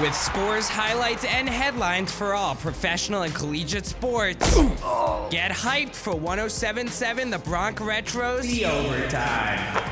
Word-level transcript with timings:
With 0.00 0.14
scores, 0.14 0.68
highlights, 0.68 1.24
and 1.24 1.48
headlines 1.48 2.12
for 2.12 2.32
all 2.32 2.54
professional 2.54 3.22
and 3.22 3.34
collegiate 3.34 3.84
sports. 3.84 4.54
Get 5.28 5.50
hyped 5.50 5.96
for 5.96 6.14
1077 6.14 7.30
The 7.30 7.38
Bronx 7.38 7.82
Retros 7.82 8.42
The 8.42 8.66
Overtime. 8.66 9.82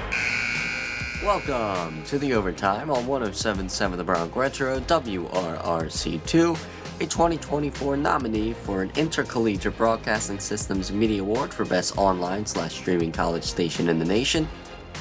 Welcome 1.24 2.04
to 2.04 2.20
the 2.20 2.34
overtime 2.34 2.88
on 2.88 3.04
1077 3.08 3.98
The 3.98 4.04
Bronx 4.04 4.36
Retro 4.36 4.78
WRRC2, 4.78 6.54
a 7.00 7.06
2024 7.06 7.96
nominee 7.96 8.52
for 8.52 8.82
an 8.82 8.92
Intercollegiate 8.94 9.76
Broadcasting 9.76 10.38
Systems 10.38 10.92
Media 10.92 11.20
Award 11.20 11.52
for 11.52 11.64
Best 11.64 11.98
Online 11.98 12.46
slash 12.46 12.76
Streaming 12.76 13.10
College 13.10 13.42
Station 13.42 13.88
in 13.88 13.98
the 13.98 14.04
Nation, 14.04 14.46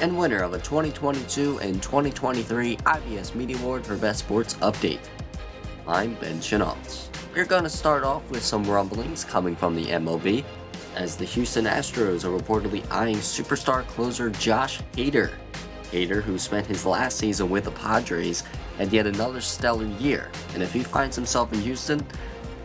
and 0.02 0.18
winner 0.18 0.42
of 0.42 0.54
a 0.54 0.60
2022 0.60 1.60
and 1.60 1.82
2023 1.82 2.78
IBS 2.78 3.36
Media 3.36 3.58
Award 3.58 3.86
for 3.86 3.96
Best 3.96 4.20
Sports 4.20 4.56
Update. 4.56 5.00
I'm 5.88 6.16
Ben 6.16 6.42
Chenault. 6.42 6.78
We're 7.34 7.46
going 7.46 7.64
to 7.64 7.70
start 7.70 8.04
off 8.04 8.30
with 8.30 8.44
some 8.44 8.64
rumblings 8.66 9.24
coming 9.24 9.56
from 9.56 9.76
the 9.76 9.86
MLB, 9.86 10.44
as 10.96 11.16
the 11.16 11.26
Houston 11.26 11.66
Astros 11.66 12.24
are 12.24 12.38
reportedly 12.38 12.86
eyeing 12.92 13.18
superstar 13.18 13.86
closer 13.88 14.30
Josh 14.32 14.82
Hader. 14.94 15.32
Hader, 15.92 16.22
who 16.22 16.38
spent 16.38 16.68
his 16.68 16.86
last 16.86 17.18
season 17.18 17.50
with 17.50 17.66
the 17.66 17.72
Padres, 17.72 18.44
had 18.78 18.92
yet 18.92 19.08
another 19.08 19.40
stellar 19.40 19.86
year, 20.00 20.30
and 20.54 20.64
if 20.64 20.74
he 20.74 20.84
finds 20.84 21.16
himself 21.16 21.54
in 21.54 21.62
Houston, 21.62 22.06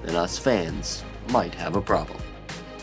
then 0.03 0.17
us 0.17 0.39
fans 0.39 1.05
might 1.31 1.55
have 1.55 1.77
a 1.77 1.81
problem. 1.81 2.21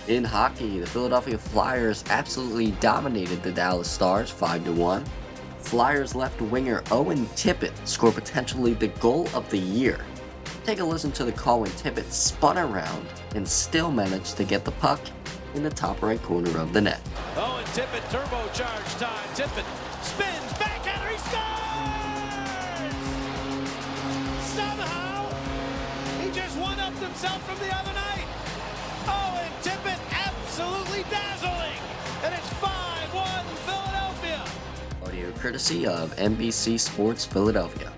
In 0.08 0.24
hockey, 0.24 0.80
the 0.80 0.88
Philadelphia 0.88 1.38
Flyers 1.38 2.06
absolutely 2.10 2.72
dominated 2.80 3.44
the 3.44 3.52
Dallas 3.52 3.92
Stars 3.92 4.30
5 4.32 4.78
1. 4.78 5.04
Flyers 5.60 6.16
left 6.16 6.40
winger 6.40 6.82
Owen 6.92 7.26
Tippett 7.36 7.74
scored 7.86 8.14
potentially 8.16 8.74
the 8.74 8.88
goal 8.88 9.28
of 9.34 9.50
the 9.50 9.58
year. 9.58 10.00
Take 10.64 10.80
a 10.80 10.84
listen 10.86 11.12
to 11.12 11.26
the 11.26 11.34
call 11.34 11.59
when 11.59 11.72
Tippett 11.72 12.09
spun 12.09 12.58
around 12.58 13.06
and 13.36 13.46
still 13.46 13.92
managed 13.92 14.38
to 14.38 14.46
get 14.46 14.64
the 14.64 14.72
puck 14.72 15.02
in 15.56 15.64
the 15.64 15.70
top 15.70 16.02
right 16.02 16.24
corner 16.24 16.58
of 16.58 16.72
the 16.72 16.80
net. 16.80 17.02
Owen 17.36 17.66
Tippett 17.66 18.08
turbocharge 18.09 19.00
time. 19.00 19.28
Tippett 19.36 19.66
spins, 20.06 20.53
backhander, 20.58 21.09
he 21.09 21.18
scores! 21.18 21.36
Somehow, 24.56 25.30
he 26.22 26.31
just 26.31 26.58
one-upped 26.58 27.00
himself 27.00 27.44
from 27.46 27.59
the 27.68 27.76
other 27.76 27.92
night. 27.92 28.06
Courtesy 35.48 35.88
of 35.88 36.14
NBC 36.17 36.78
Sports 36.78 37.23
Philadelphia. 37.23 37.90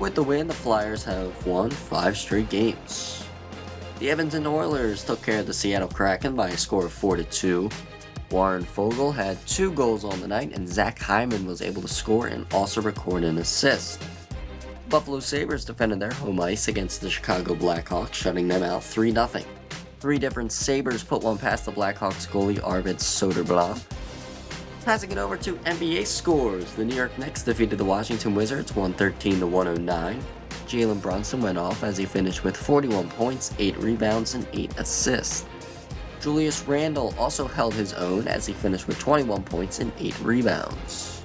With 0.00 0.14
the 0.14 0.22
win, 0.22 0.46
the 0.46 0.54
Flyers 0.54 1.04
have 1.04 1.46
won 1.46 1.70
five 1.70 2.16
straight 2.16 2.48
games. 2.48 3.22
The 3.98 4.10
Edmonton 4.10 4.46
Oilers 4.46 5.04
took 5.04 5.20
care 5.20 5.40
of 5.40 5.46
the 5.46 5.52
Seattle 5.52 5.86
Kraken 5.86 6.34
by 6.34 6.48
a 6.48 6.56
score 6.56 6.86
of 6.86 6.92
4 6.94 7.18
2. 7.18 7.68
Warren 8.30 8.64
Foegele 8.64 9.14
had 9.14 9.46
two 9.46 9.70
goals 9.72 10.02
on 10.02 10.18
the 10.22 10.26
night, 10.26 10.54
and 10.54 10.66
Zach 10.66 10.98
Hyman 10.98 11.44
was 11.44 11.60
able 11.60 11.82
to 11.82 11.88
score 11.88 12.28
and 12.28 12.46
also 12.54 12.80
record 12.80 13.22
an 13.22 13.36
assist. 13.36 14.02
Buffalo 14.88 15.20
Sabres 15.20 15.66
defended 15.66 16.00
their 16.00 16.12
home 16.12 16.40
ice 16.40 16.68
against 16.68 17.02
the 17.02 17.10
Chicago 17.10 17.54
Blackhawks, 17.54 18.14
shutting 18.14 18.48
them 18.48 18.62
out 18.62 18.82
3 18.82 19.12
0. 19.12 19.28
Three 20.00 20.18
different 20.18 20.50
Sabres 20.50 21.04
put 21.04 21.22
one 21.22 21.36
past 21.36 21.66
the 21.66 21.72
Blackhawks 21.72 22.26
goalie 22.26 22.66
Arvid 22.66 22.96
Soderblom. 22.96 23.78
Passing 24.84 25.12
it 25.12 25.18
over 25.18 25.36
to 25.36 25.54
NBA 25.54 26.04
scores, 26.08 26.72
the 26.74 26.84
New 26.84 26.96
York 26.96 27.16
Knicks 27.16 27.44
defeated 27.44 27.78
the 27.78 27.84
Washington 27.84 28.34
Wizards 28.34 28.74
113 28.74 29.38
to 29.38 29.46
109. 29.46 30.24
Jalen 30.66 31.00
Brunson 31.00 31.40
went 31.40 31.56
off 31.56 31.84
as 31.84 31.96
he 31.96 32.04
finished 32.04 32.42
with 32.42 32.56
41 32.56 33.08
points, 33.10 33.54
8 33.60 33.76
rebounds, 33.76 34.34
and 34.34 34.44
8 34.52 34.76
assists. 34.78 35.46
Julius 36.20 36.66
Randle 36.66 37.14
also 37.16 37.46
held 37.46 37.74
his 37.74 37.92
own 37.92 38.26
as 38.26 38.44
he 38.44 38.52
finished 38.52 38.88
with 38.88 38.98
21 38.98 39.44
points 39.44 39.78
and 39.78 39.92
8 40.00 40.18
rebounds. 40.18 41.22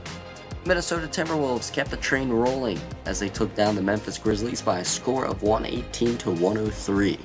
Minnesota 0.67 1.07
Timberwolves 1.07 1.73
kept 1.73 1.89
the 1.89 1.97
train 1.97 2.29
rolling 2.29 2.79
as 3.07 3.19
they 3.19 3.29
took 3.29 3.55
down 3.55 3.73
the 3.73 3.81
Memphis 3.81 4.19
Grizzlies 4.19 4.61
by 4.61 4.79
a 4.79 4.85
score 4.85 5.25
of 5.25 5.41
118 5.41 6.17
to 6.19 6.29
103. 6.29 7.17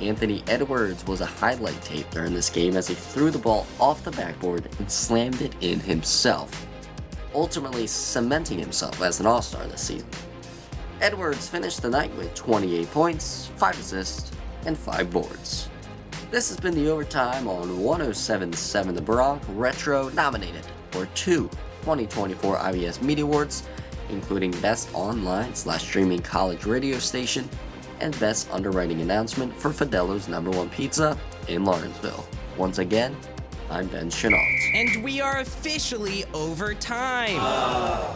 Anthony 0.00 0.44
Edwards 0.46 1.04
was 1.06 1.20
a 1.20 1.26
highlight 1.26 1.80
tape 1.82 2.08
during 2.10 2.32
this 2.32 2.50
game 2.50 2.76
as 2.76 2.86
he 2.86 2.94
threw 2.94 3.30
the 3.30 3.38
ball 3.38 3.66
off 3.80 4.04
the 4.04 4.12
backboard 4.12 4.68
and 4.78 4.90
slammed 4.90 5.42
it 5.42 5.54
in 5.60 5.80
himself, 5.80 6.66
ultimately 7.34 7.86
cementing 7.86 8.58
himself 8.58 9.02
as 9.02 9.18
an 9.18 9.26
all 9.26 9.42
star 9.42 9.66
this 9.66 9.82
season. 9.82 10.08
Edwards 11.00 11.48
finished 11.48 11.82
the 11.82 11.90
night 11.90 12.14
with 12.16 12.34
28 12.34 12.90
points, 12.92 13.50
5 13.56 13.78
assists, 13.78 14.30
and 14.66 14.76
5 14.76 15.10
boards. 15.10 15.68
This 16.30 16.48
has 16.48 16.60
been 16.60 16.74
the 16.74 16.90
overtime 16.90 17.48
on 17.48 17.82
1077 17.82 18.94
The 18.94 19.00
Bronx 19.00 19.48
Retro, 19.48 20.10
nominated 20.10 20.64
for 20.90 21.06
two 21.14 21.48
2024 21.82 22.56
IBS 22.56 23.00
Media 23.00 23.24
Awards, 23.24 23.66
including 24.10 24.50
Best 24.60 24.90
Online 24.92 25.54
slash 25.54 25.82
Streaming 25.82 26.20
College 26.20 26.66
Radio 26.66 26.98
Station 26.98 27.48
and 28.00 28.18
Best 28.18 28.50
Underwriting 28.52 29.00
Announcement 29.00 29.54
for 29.54 29.70
Fidelo's 29.70 30.28
Number 30.28 30.50
One 30.50 30.68
Pizza 30.70 31.18
in 31.48 31.64
Lawrenceville. 31.64 32.26
Once 32.56 32.78
again, 32.78 33.16
I'm 33.70 33.86
Ben 33.88 34.10
Chenault. 34.10 34.38
And 34.74 35.04
we 35.04 35.20
are 35.20 35.40
officially 35.40 36.24
overtime. 36.32 37.36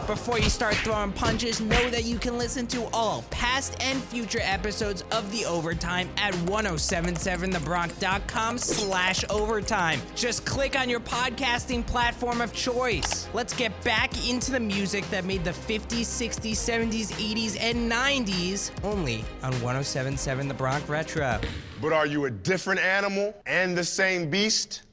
Before 0.07 0.37
you 0.37 0.49
start 0.49 0.75
throwing 0.75 1.13
punches, 1.13 1.61
know 1.61 1.89
that 1.89 2.03
you 2.03 2.17
can 2.17 2.37
listen 2.37 2.67
to 2.67 2.85
all 2.91 3.23
past 3.29 3.81
and 3.81 4.03
future 4.03 4.41
episodes 4.41 5.05
of 5.11 5.31
The 5.31 5.45
Overtime 5.45 6.09
at 6.17 6.33
1077thebronx.com 6.33 8.57
slash 8.57 9.23
overtime. 9.29 10.01
Just 10.13 10.45
click 10.45 10.77
on 10.77 10.89
your 10.89 10.99
podcasting 10.99 11.87
platform 11.87 12.41
of 12.41 12.51
choice. 12.51 13.29
Let's 13.33 13.53
get 13.53 13.81
back 13.85 14.11
into 14.29 14.51
the 14.51 14.59
music 14.59 15.09
that 15.09 15.23
made 15.23 15.45
the 15.45 15.51
50s, 15.51 16.01
60s, 16.01 16.51
70s, 16.51 17.13
80s, 17.13 17.57
and 17.61 17.89
90s 17.89 18.71
only 18.83 19.23
on 19.41 19.53
1077 19.61 20.49
The 20.49 20.53
Bronx 20.53 20.89
Retro. 20.89 21.39
But 21.81 21.93
are 21.93 22.05
you 22.05 22.25
a 22.25 22.31
different 22.31 22.81
animal 22.81 23.33
and 23.45 23.77
the 23.77 23.85
same 23.85 24.29
beast? 24.29 24.83